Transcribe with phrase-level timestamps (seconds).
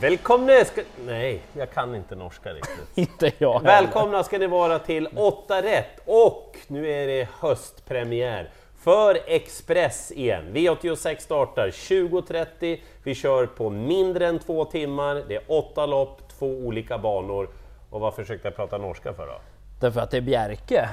[0.00, 0.82] Välkomna ska...
[1.06, 2.88] Nej, jag kan inte norska riktigt.
[2.94, 3.66] Inte jag heller.
[3.66, 8.50] Välkomna ska ni vara till 8 rätt och nu är det höstpremiär
[8.80, 10.44] för Express igen.
[10.52, 16.46] V86 startar 20.30, vi kör på mindre än två timmar, det är åtta lopp, två
[16.46, 17.48] olika banor.
[17.90, 19.40] Och vad försökte jag prata norska för då?
[19.80, 20.88] Därför att det är Bjerke.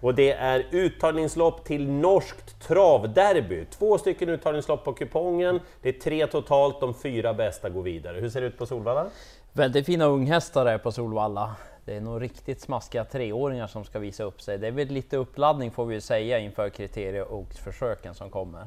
[0.00, 3.64] Och det är uttagningslopp till norskt travderby.
[3.64, 8.20] Två stycken uttagningslopp på kupongen, det är tre totalt, de fyra bästa går vidare.
[8.20, 9.06] Hur ser det ut på Solvalla?
[9.52, 11.56] Väldigt fina unghästar är på Solvalla.
[11.84, 14.58] Det är nog riktigt smaskiga treåringar som ska visa upp sig.
[14.58, 18.66] Det är väl lite uppladdning får vi ju säga inför kriterie och försöken som kommer.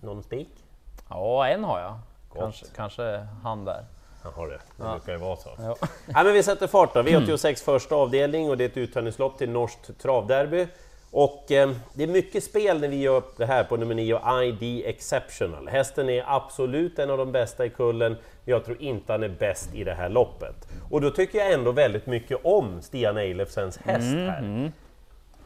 [0.00, 0.48] Någon spik?
[1.08, 1.94] Ja, en har jag.
[2.34, 3.84] Kanske, kanske han där.
[4.24, 5.50] Jag har det, det brukar ju vara så.
[5.58, 5.76] Ja.
[6.14, 7.02] Ja, men vi sätter fart då.
[7.02, 10.66] V86 första avdelning och det är ett uttagningslopp till norskt travderby.
[11.10, 14.82] Och eh, det är mycket spel när vi gör det här på nummer 9, ID
[14.86, 15.68] Exceptional.
[15.68, 19.28] Hästen är absolut en av de bästa i kullen, men jag tror inte han är
[19.28, 20.68] bäst i det här loppet.
[20.90, 24.70] Och då tycker jag ändå väldigt mycket om Stian Eilefsens häst här.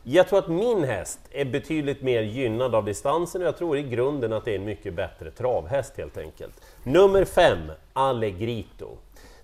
[0.08, 3.82] Jag tror att min häst är betydligt mer gynnad av distansen och jag tror i
[3.82, 6.60] grunden att det är en mycket bättre travhäst helt enkelt.
[6.82, 7.58] Nummer 5,
[7.92, 8.88] Allegrito.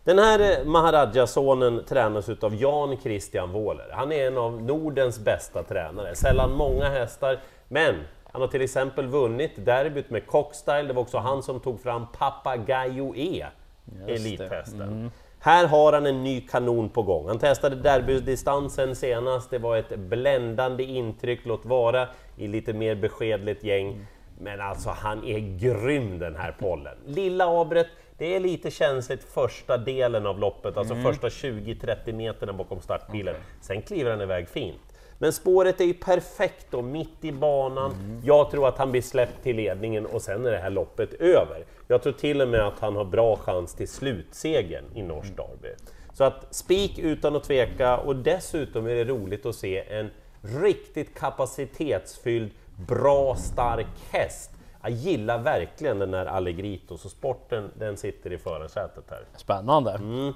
[0.05, 3.89] Den här eh, Maharaja-sonen tränas utav Jan Christian Wåhler.
[3.93, 7.95] Han är en av Nordens bästa tränare, sällan många hästar, men
[8.33, 12.07] han har till exempel vunnit derbyt med Cockstyle, det var också han som tog fram
[12.19, 13.47] Papagayo E,
[13.85, 14.13] det.
[14.15, 15.11] elithästen.
[15.45, 17.29] Här har han en ny kanon på gång.
[17.29, 23.65] Han testade derbydistansen senast, det var ett bländande intryck, låt vara i lite mer beskedligt
[23.65, 24.07] gäng.
[24.39, 26.95] Men alltså han är grym den här pollen.
[27.07, 27.87] Lilla abret,
[28.19, 33.35] det är lite känsligt första delen av loppet, alltså första 20-30 meterna bakom startbilen.
[33.61, 34.92] Sen kliver han iväg fint.
[35.23, 38.21] Men spåret är ju perfekt då, mitt i banan.
[38.25, 41.65] Jag tror att han blir släppt till ledningen och sen är det här loppet över.
[41.89, 45.75] Jag tror till och med att han har bra chans till slutsegern i Norsk Derby.
[46.13, 50.11] Så att spik utan att tveka och dessutom är det roligt att se en
[50.41, 52.51] riktigt kapacitetsfylld,
[52.89, 54.51] bra, stark häst.
[54.83, 59.25] Jag gillar verkligen den här Allegrito, så sporten den sitter i förarsätet här.
[59.37, 59.93] Spännande.
[59.93, 60.33] Mm.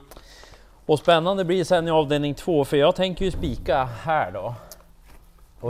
[0.86, 4.54] Och spännande blir sen i avdelning två, för jag tänker ju spika här då.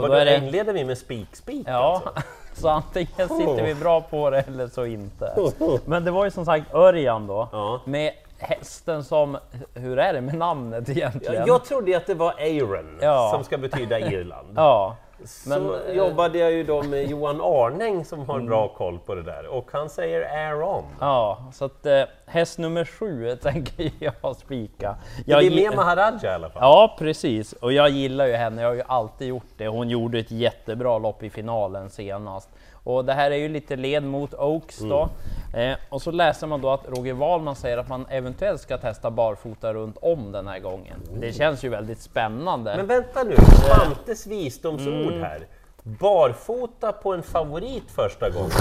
[0.03, 0.37] Och då är det...
[0.37, 2.23] inleder vi med spik-spik Ja, alltså?
[2.61, 5.51] så antingen sitter vi bra på det eller så inte.
[5.85, 7.81] Men det var ju som sagt Örjan då, Ja.
[7.85, 9.37] med hästen som,
[9.73, 11.35] hur är det med namnet egentligen?
[11.35, 13.31] Jag, jag trodde att det var Aaron, Ja.
[13.33, 14.47] som ska betyda Irland.
[14.55, 14.95] Ja,
[15.27, 19.15] Så men, eh, jobbade jag ju då med Johan Arning som har bra koll på
[19.15, 20.83] det där och han säger Aaron.
[20.99, 24.95] ja, så att eh, häst nummer sju tänker jag spika.
[25.25, 26.61] Det Jag blir gi- med Maharaja i alla fall.
[26.61, 27.53] Ja, precis.
[27.53, 29.67] Och jag gillar ju henne, jag har ju alltid gjort det.
[29.67, 32.49] Hon gjorde ett jättebra lopp i finalen senast.
[32.83, 35.09] Och det här är ju lite led mot Oaks då.
[35.53, 35.71] Mm.
[35.71, 39.11] Eh, och så läser man då att Roger Wahlman säger att man eventuellt ska testa
[39.11, 40.99] barfota runt om den här gången.
[41.19, 42.73] Det känns ju väldigt spännande.
[42.77, 45.29] Men vänta nu, Svantes visdomsord Mm.
[45.29, 45.47] här.
[45.83, 48.51] Barfota på en favorit första gången.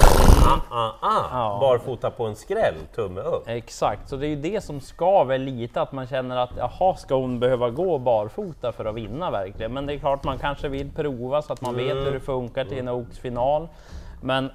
[0.47, 1.29] Ah, ah, ah.
[1.33, 1.59] Ja.
[1.61, 3.49] Barfota på en skräll, tumme upp.
[3.49, 7.15] Exakt, så det är ju det som skaver lite, att man känner att jaha, ska
[7.15, 9.73] hon behöva gå barfota för att vinna verkligen?
[9.73, 12.65] Men det är klart, man kanske vill prova så att man vet hur det funkar
[12.65, 13.69] till en Oaks-final.
[14.23, 14.51] Men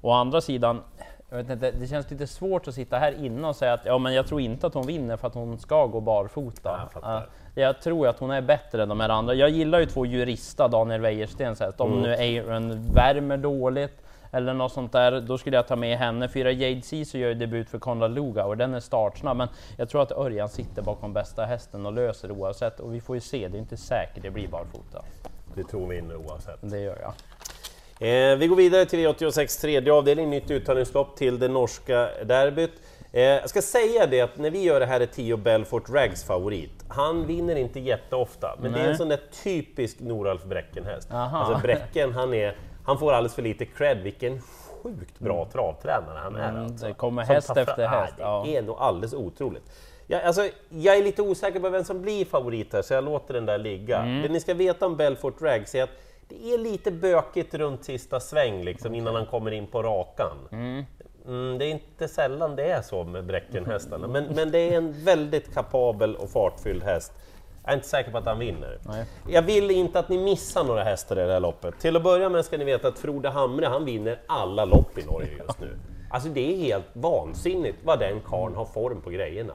[0.00, 0.82] å andra sidan,
[1.30, 3.98] jag vet inte, det känns lite svårt att sitta här inne och säga att ja,
[3.98, 6.88] men jag tror inte att hon vinner för att hon ska gå barfota.
[7.02, 7.22] Ja,
[7.54, 9.34] jag tror att hon är bättre än de här andra.
[9.34, 11.80] Jag gillar ju två jurista, Daniel Wäjerstens häst.
[11.80, 14.02] Om nu Aaron värmer dåligt
[14.32, 16.28] eller något sånt där, då skulle jag ta med henne.
[16.28, 19.36] Fyra Jade Caesar gör ju debut för Konrad Luga och den är startsnabb.
[19.36, 22.80] Men jag tror att Örjan sitter bakom bästa hästen och löser det oavsett.
[22.80, 25.04] Och vi får ju se, det är inte säkert det blir barfota.
[25.54, 26.58] Det tror vi vinner oavsett.
[26.60, 27.12] Det gör jag.
[28.00, 32.72] Eh, vi går vidare till V86 tredje avdelning, nytt uttagningslopp till det norska derbyt.
[33.12, 36.24] Eh, jag ska säga det att när vi gör det här är Tio Belfort Rags
[36.24, 36.84] favorit.
[36.88, 38.96] Han vinner inte jätteofta, men det är en Nej.
[38.96, 41.08] sån där typisk Noralf Bräcken-häst.
[41.12, 44.40] Alltså Bräcken, han, är, han får alldeles för lite cred, vilken
[44.82, 46.48] sjukt bra travtränare han är.
[46.48, 46.86] Mm, alltså.
[46.86, 48.58] det kommer Som häst fram- efter häst, Ah, det ja.
[48.58, 49.62] är nog alldeles otroligt.
[50.06, 53.34] Jag, alltså, jag är lite osäker på vem som blir favorit här, så jag låter
[53.34, 53.98] den där ligga.
[53.98, 54.22] Mm.
[54.22, 55.90] Det ni ska veta om Belfort Rags är att
[56.28, 60.36] det är lite bökigt runt sista sväng liksom, innan han kommer in på rakan.
[60.52, 60.84] Mm,
[61.58, 65.54] det är inte sällan det är så med Bräckenhästarna, men, men det är en väldigt
[65.54, 67.12] kapabel och fartfylld häst.
[67.62, 68.78] Jag är inte säker på att han vinner.
[68.82, 69.04] Nej.
[69.28, 71.78] Jag vill inte att ni missar några hästar i det här loppet.
[71.80, 75.04] Till att börja med ska ni veta att Frode Hamre, han vinner alla lopp i
[75.04, 75.78] Norge just nu.
[76.10, 79.54] Alltså det är helt vansinnigt vad den karln har form på grejerna.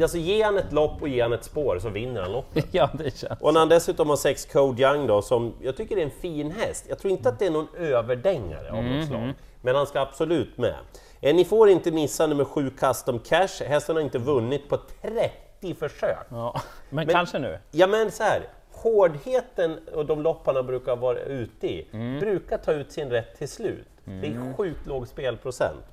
[0.00, 2.66] Alltså ge han ett lopp och ge han ett spår så vinner han loppet.
[2.72, 3.40] Ja, det känns.
[3.40, 6.50] Och när han dessutom har sex Code Young då, som jag tycker är en fin
[6.50, 6.86] häst.
[6.88, 9.32] Jag tror inte att det är någon överdängare av något slag.
[9.60, 10.74] Men han ska absolut med.
[11.20, 13.64] Eh, ni får inte missa nummer 7 Custom Cash.
[13.66, 16.26] Hästen har inte vunnit på 30 försök.
[16.28, 16.60] Ja.
[16.90, 17.58] Men, Men- kanske nu.
[17.70, 21.88] Ja men så här, hårdheten och de lopp han brukar vara ute i,
[22.20, 23.86] brukar ta ut sin rätt till slut.
[24.04, 25.84] Det är sjukt låg spelprocent.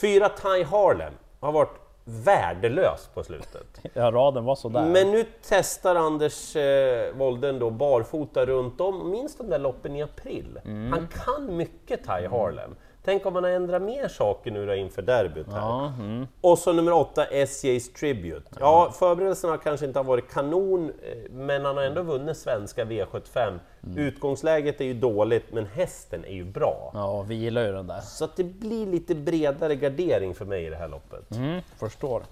[0.00, 3.66] Fyra Ty Harlem har varit värdelös på slutet.
[3.94, 4.86] Ja, raden var sådär.
[4.86, 10.02] Men nu testar Anders eh, Wolden då barfota runt om, minst de där loppen i
[10.02, 10.60] april.
[10.64, 12.76] Han kan mycket Ty Harlem.
[13.04, 15.58] Tänk om han har ändrat mer saker nu då inför derbyt här.
[15.58, 16.26] Ja, mm.
[16.40, 18.50] Och så nummer åtta, SJ's Tribute.
[18.60, 23.58] Ja, förberedelserna kanske inte har varit kanon, eh, men han har ändå vunnit svenska V75.
[23.96, 26.90] Utgångsläget är ju dåligt, men hästen är ju bra.
[26.94, 28.00] ja, vi gillar ju den där.
[28.00, 31.36] Så att det blir lite bredare gardering för mig i det här loppet.
[31.36, 32.22] Mm, förstår.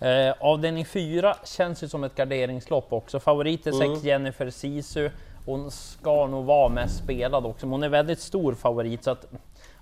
[0.00, 3.20] Eh, avdelning 4 känns ju som ett garderingslopp också.
[3.20, 5.10] Favorit är 6 Jennifer Sisu.
[5.46, 9.26] Hon ska nog vara mest spelad också, men hon är väldigt stor favorit så att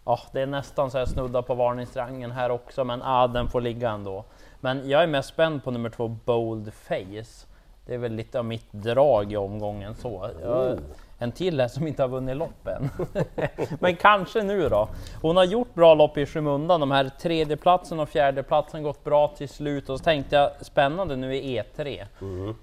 [0.08, 3.60] ja, det är nästan så här snudda på varningsrangen här också, men ah, den får
[3.60, 4.25] ligga ändå.
[4.60, 7.46] Men jag är mest spänd på nummer två Bold Face.
[7.87, 10.31] Det är väl lite av mitt drag i omgången så.
[10.43, 10.78] Jag,
[11.19, 12.90] en till här som inte har vunnit loppen.
[13.81, 14.88] Men kanske nu då.
[15.22, 16.81] Hon har gjort bra lopp i skymundan.
[16.81, 21.37] De här tredjeplatsen och fjärdeplatsen gått bra till slut och så tänkte jag spännande nu
[21.37, 22.06] i E3.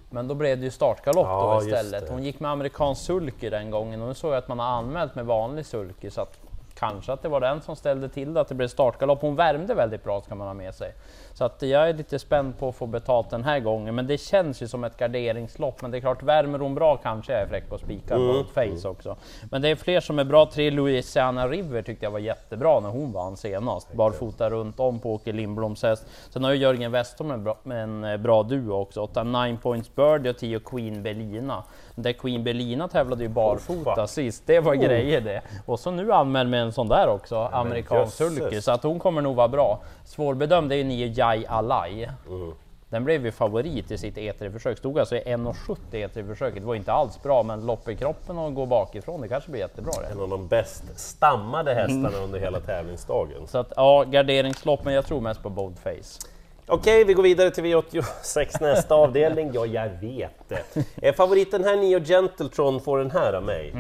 [0.10, 2.10] Men då blev det ju startgalopp Ja, då istället.
[2.10, 5.16] Hon gick med amerikansk sulky den gången och nu såg jag att man har anmält
[5.16, 6.45] med vanlig sulky så att
[6.76, 9.22] kanske att det var den som ställde till det, att det blev startgalopp.
[9.22, 10.94] Hon värmde väldigt bra ska man ha med sig.
[11.34, 14.18] Så att jag är lite spänd på att få betalt den här gången, men det
[14.18, 15.82] känns ju som ett garderingslopp.
[15.82, 18.46] Men det är klart, värmer hon bra kanske jag är fräck på att spika Mm.
[18.46, 19.16] face också.
[19.52, 20.46] Men det är fler som är bra.
[20.46, 23.94] Tre Louisiana River tyckte jag var jättebra när hon vann senast.
[23.94, 26.06] Barfota runt om på Åke Lindbloms häst.
[26.30, 29.02] Sen har ju Jörgen Westholm en bra, en eh, bra duo också.
[29.02, 31.64] Åtta Nine Points Birdie och 10 Queen Belina.
[31.96, 34.10] Där Queen Belina tävlade ju barfota fuck.
[34.10, 35.42] sist, det var grejer det.
[35.66, 38.38] Och så nu anmäld med en sån där också, amerikansk jösses.
[38.38, 38.62] sulky.
[38.62, 39.80] Så att hon kommer nog vara bra.
[40.06, 42.10] Svårbedömd är ju nio Jai Alai.
[42.28, 42.52] Mm.
[42.90, 46.62] Den blev ju favorit i sitt E3-försök, stod alltså i 1,70 i E3-försöket.
[46.62, 49.62] Det var inte alls bra, men lopp i kroppen och gå bakifrån, det kanske blir
[49.62, 50.08] jättebra det.
[50.08, 53.48] En av de bäst stammade hästarna under hela tävlingsdagen.
[53.48, 56.20] Så att ja, garderingslopp, men jag tror mest på Boldface.
[56.68, 59.52] Okej, vi går vidare till V86 nästa avdelning.
[59.54, 60.86] Ja, jag vet det.
[61.02, 63.74] Eh, favoriten här, Neo Gentletron, får den här av mig.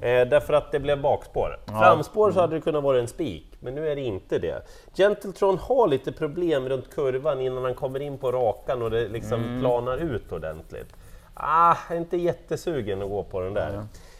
[0.00, 1.58] Eh, därför att det blev bakspår.
[1.66, 4.62] Framspår så hade det kunnat vara en spik, men nu är det inte det.
[4.94, 9.58] Gentletron har lite problem runt kurvan innan han kommer in på rakan och det liksom
[9.60, 10.88] planar ut ordentligt.
[11.34, 13.72] Ah, jag är inte jättesugen att gå på den där.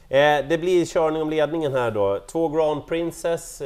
[0.08, 2.18] Eh, det blir körning om ledningen här då.
[2.32, 3.62] Två Grand Princess,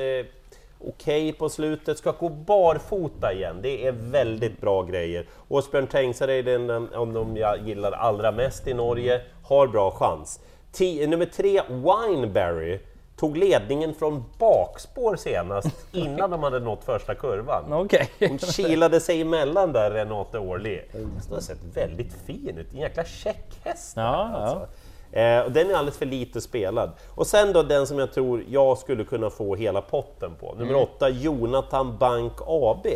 [0.81, 3.59] okej på slutet, ska gå barfota igen.
[3.63, 5.27] Det är väldigt bra grejer.
[5.49, 10.41] Åsbjörn Tengsare är den om de jag gillar allra mest i Norge, har bra chans.
[10.73, 12.79] Ti- nummer tre, Wineberry,
[13.17, 17.73] tog ledningen från bakspår senast, innan de hade nått första kurvan.
[17.73, 18.09] Okej.
[18.19, 20.81] Hon kilade sig emellan där, Renate Orli.
[20.93, 23.93] Den har sett väldigt fin ut, en jäkla check häst.
[23.97, 24.67] Ja, ja.
[25.17, 26.91] Eh, och den är alldeles för lite spelad.
[27.15, 30.71] Och sen då den som jag tror jag skulle kunna få hela potten på, nummer
[30.71, 30.83] Mm.
[30.83, 32.87] åtta, Jonathan Bank AB.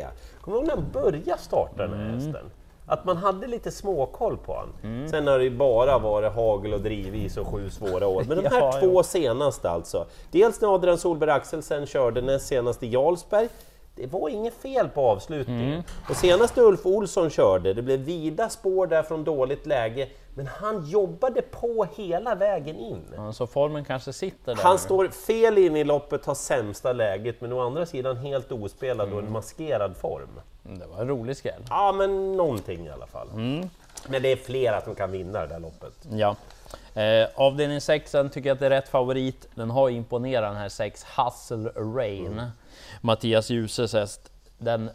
[0.40, 2.14] Kommer du ihåg när han började starta den här Mm.
[2.14, 2.50] hästen?
[2.86, 5.08] Att man hade lite småkoll på han.
[5.10, 8.24] Sen har det ju bara varit hagel och drivis och sju svåra år.
[8.28, 10.06] Men de här Ja, två senaste alltså.
[10.30, 13.48] Dels när Adrian Solberg Axelsen körde näst senast i Jarlsberg.
[13.96, 15.72] Det var inget fel på avslutningen.
[15.72, 15.82] Mm.
[16.10, 20.08] Och senast Ulf Olsson körde, det blev vida spår där från dåligt läge,
[20.40, 23.02] men han jobbade på hela vägen in.
[23.16, 27.40] Ja, Så formen kanske sitter där Han står fel in i loppet, har sämsta läget,
[27.40, 30.40] men å andra sidan helt ospelad och en maskerad form.
[30.64, 31.62] Mm, Det var en rolig skräll.
[31.68, 33.28] Ja, men någonting i alla fall.
[33.34, 33.70] Mm.
[34.08, 35.92] Men det är flera som kan vinna det där loppet.
[36.10, 36.36] Ja.
[37.02, 39.48] Eh, avdelning 6 tycker jag att det är rätt favorit.
[39.54, 42.42] Den har imponerat den här 6 Hustle Rain.
[43.00, 44.30] Mattias Djuses häst.
[44.58, 44.90] Den,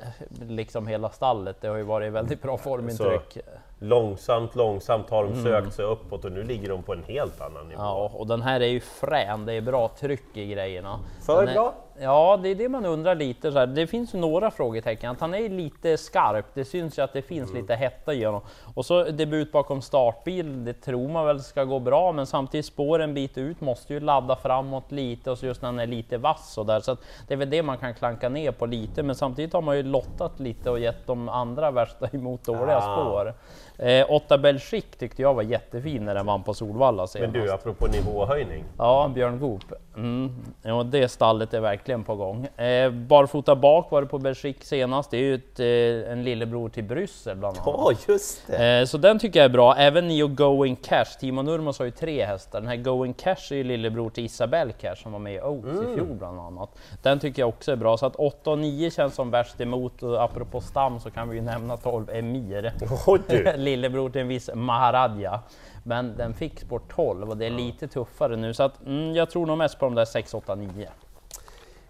[0.48, 3.38] liksom hela stallet, det har ju varit väldigt bra formintryck.
[3.80, 7.68] Långsamt, långsamt har de sökt sig uppåt och nu ligger de på en helt annan
[7.68, 7.82] nivå.
[7.82, 7.86] Mm.
[7.96, 11.00] Ja, och den här är ju frän, det är bra tryck i grejerna.
[11.26, 11.74] För är, bra?
[12.00, 13.52] Ja, det är det man undrar lite.
[13.52, 13.68] Så här.
[13.68, 15.12] Det finns ju några frågetecken.
[15.12, 17.62] Att han är lite skarp, det syns ju att det finns Mm.
[17.62, 18.42] lite hetta i honom.
[18.76, 23.00] Och så debut bakom startbil, det tror man väl ska gå bra, men samtidigt spår
[23.00, 26.18] en bit ut, måste ju ladda framåt lite och så just när han är lite
[26.18, 26.80] vass och där.
[26.80, 29.62] Så att det är väl det man kan klanka ner på lite, men samtidigt har
[29.62, 32.82] man ju lottat lite och gett de andra värsta emot dåliga Ah.
[33.02, 33.34] spår.
[33.80, 37.34] Eh, 8 Belgique tyckte jag var jättefin när den vann på Solvalla senast.
[37.34, 38.64] Men du, apropå nivåhöjning.
[38.78, 39.64] Ja, Björn Goop.
[39.98, 40.36] Mm.
[40.62, 42.46] Ja, det stallet är verkligen på gång.
[42.58, 45.12] Eh, barfota bak var det på Belgique senast.
[45.12, 47.68] Det är ju ett, eh, en lillebror till Bryssel bland annat.
[47.68, 48.80] Ja, just det!
[48.80, 49.76] Eh, så den tycker jag är bra.
[49.76, 51.06] Även Neo Going Cash.
[51.20, 52.60] Timo Nurmos har ju tre hästar.
[52.62, 55.70] Den här Going Cash är ju lillebror till Isabelle Cash som var med i Oaks
[55.70, 55.92] Mm.
[55.92, 56.70] i fjol bland annat.
[57.02, 57.98] Den tycker jag också är bra.
[57.98, 60.04] Så att 8 och 9 känns som värst emot.
[60.04, 62.74] Och apropå stam så kan vi ju nämna 12 Emir.
[63.08, 63.54] Åh, du.
[63.66, 65.40] Lillebror till en viss Maharadja.
[65.84, 68.54] Men den fick sport 12 och det är lite tuffare nu.
[68.54, 70.90] Så att mm, jag tror nog mest på de där 6, 8, 9.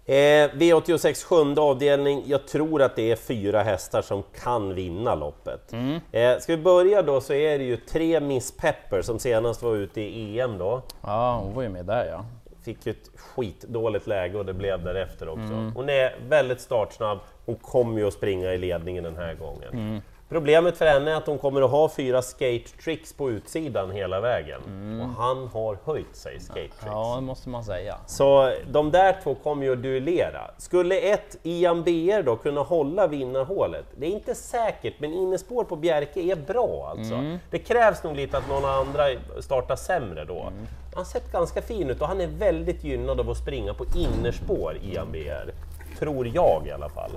[0.08, 0.14] Eh,
[0.52, 5.72] V86 sjunde avdelning, jag tror att det är fyra hästar som kan vinna loppet.
[5.72, 6.00] Mm.
[6.12, 9.76] Eh, ska vi börja då så är det ju tre Miss Pepper som senast var
[9.76, 10.82] ute i EM då.
[11.02, 12.24] Ja, hon var ju med där ja.
[12.64, 15.52] Fick ju ett skitdåligt läge och det blev därefter också.
[15.52, 15.72] Mm.
[15.74, 19.72] Hon är väldigt startsnabb, hon kommer ju att springa i ledningen den här gången.
[19.72, 20.00] Mm.
[20.28, 24.20] Problemet för henne är att hon kommer att ha fyra skate tricks på utsidan hela
[24.20, 24.60] vägen.
[25.00, 26.82] Och han har höjt sig, skate tricks.
[26.82, 26.94] Mm.
[26.94, 27.96] Ja, det måste man säga.
[28.06, 30.50] Så de där två kommer ju att duellera.
[30.58, 33.84] Skulle ett Ian BR då kunna hålla vinnarhålet?
[33.96, 37.14] Det är inte säkert, men innespår på Bjerke är bra alltså.
[37.14, 37.38] Mm.
[37.50, 39.04] Det krävs nog lite att någon andra
[39.40, 40.42] startar sämre då.
[40.42, 40.54] Han
[40.94, 44.76] har sett ganska fin ut och han är väldigt gynnad av att springa på innerspår,
[44.82, 45.50] Ian BR.
[45.98, 47.10] Tror jag i alla fall.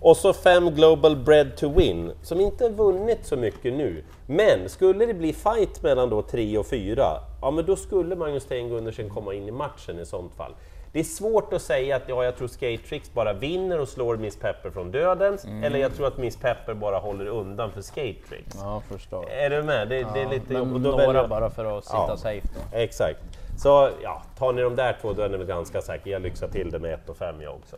[0.00, 4.04] Och så fem Global Bread to Win, som inte vunnit så mycket nu.
[4.26, 7.04] Men skulle det bli fight mellan då 3 och 4,
[7.42, 10.54] ja men då skulle Magnus Sten Gundersen komma in i matchen i sånt fall.
[10.92, 14.16] Det är svårt att säga att ja, jag tror Skate Tricks bara vinner och slår
[14.16, 18.14] Miss Pepper från dödens, eller jag tror att Miss Pepper bara håller undan för Skate
[18.28, 18.56] Tricks.
[18.60, 19.30] Ja, förstår.
[19.30, 19.88] Är du med?
[19.88, 20.82] Det, det är lite jobbigt.
[20.82, 22.16] Några jag- bara för att sitta Ja.
[22.16, 22.78] safe då.
[22.78, 23.18] Exakt.
[23.58, 26.10] Så ja, tar ni de där två då är ni väl ganska säkra.
[26.12, 27.76] Jag lyxar till det med 1 och 5 jag också.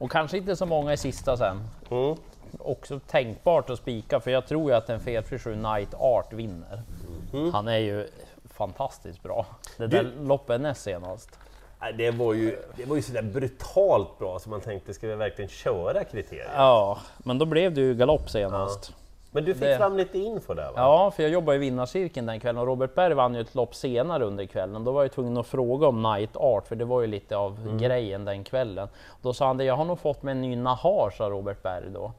[0.00, 1.60] Och kanske inte så många i sista sen.
[1.90, 2.16] Mm.
[2.58, 6.82] Också tänkbart att spika, för jag tror ju att en felfri 7 Night Art vinner.
[7.32, 7.52] Mm.
[7.52, 8.08] Han är ju
[8.44, 9.46] fantastiskt bra.
[9.78, 11.38] Det där Du- loppet näst senast.
[11.96, 15.48] Det var ju, det var ju sådär brutalt bra så man tänkte, ska vi verkligen
[15.48, 16.50] köra kriterier?
[16.56, 18.92] Ja, men då blev det ju galopp senast.
[19.32, 20.72] Men du fick Det- fram lite info där va?
[20.76, 23.74] Ja, för jag jobbade i vinnarcirkeln den kvällen och Robert Berg vann ju ett lopp
[23.74, 24.84] senare under kvällen.
[24.84, 27.58] Då var jag tvungen att fråga om Night Art, för det var ju lite av
[27.62, 27.78] Mm.
[27.78, 28.88] grejen den kvällen.
[29.22, 31.90] Då sa han det, jag har nog fått med en ny Nahar, sa Robert Berg
[31.94, 32.12] då.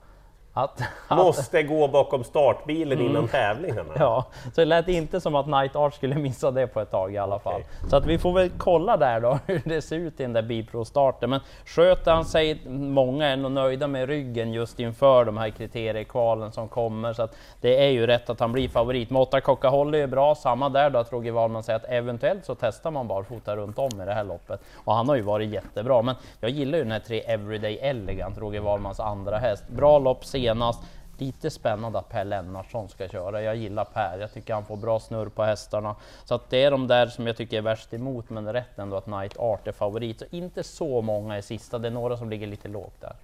[0.53, 3.11] Att, att, Måste gå bakom startbilen Mm.
[3.11, 3.93] innan tävlingarna?
[3.99, 7.13] ja, så det lät inte som att Night Art skulle missa det på ett tag
[7.13, 7.61] i alla fall.
[7.89, 10.41] Så att vi får väl kolla där då hur det ser ut i den där
[10.41, 11.29] Bipro-starten.
[11.29, 16.51] Men sköter han sig, många är nog nöjda med ryggen just inför de här kriteriekvalen
[16.51, 17.13] som kommer.
[17.13, 19.09] Så att det är ju rätt att han blir favorit.
[19.09, 22.55] Måtta Coca Holly är bra, samma där då att Roger Wahlman säger att eventuellt så
[22.55, 24.61] testar man barfota runt om i det här loppet.
[24.85, 26.01] Och han har ju varit jättebra.
[26.01, 29.63] Men jag gillar ju den här tre Everyday Elegant, Roger Wahlmans andra häst.
[29.67, 30.79] Bra lopp senast.
[31.17, 33.41] Lite spännande att Per Lennartsson ska köra.
[33.41, 35.95] Jag gillar Per, jag tycker han får bra snurr på hästarna.
[36.25, 38.97] Så att det är de där som jag tycker är värst emot, men rätt ändå
[38.97, 40.19] att Night Art är favorit.
[40.19, 43.15] Så inte så många i sista, det är några som ligger lite lågt där.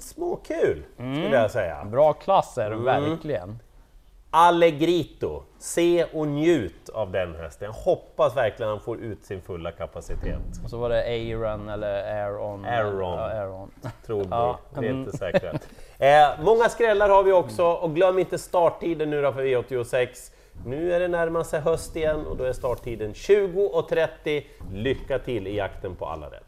[0.00, 1.14] Småkul, Mm.
[1.14, 1.84] skulle jag säga.
[1.84, 3.58] Bra klass är det verkligen.
[4.30, 7.66] Allegrito, se och njut av den hästen.
[7.66, 10.40] Jag hoppas verkligen han får ut sin fulla kapacitet.
[10.64, 12.64] Och så var det Aaron eller Aaron.
[12.64, 13.18] Aaron.
[13.18, 13.70] Aaron.
[14.06, 15.00] Tror vi, Ja, vi är mm.
[15.04, 15.52] inte säkra.
[16.00, 20.32] Eh, många skrällar har vi också och glöm inte starttiden nu då för V86.
[20.66, 24.44] Nu är det närmar sig höst igen och då är starttiden 20.30.
[24.72, 26.47] Lycka till i jakten på alla rätt!